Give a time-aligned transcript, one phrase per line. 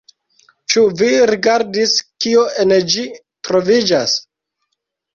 [0.73, 1.95] Ĉu vi rigardis,
[2.27, 3.07] kio en ĝi
[3.49, 4.21] troviĝas?